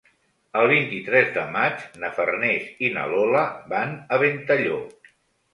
[0.61, 4.81] El vint-i-tres de maig na Farners i na Lola van a Ventalló.